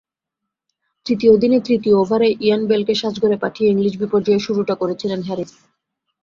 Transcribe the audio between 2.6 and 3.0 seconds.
বেলকে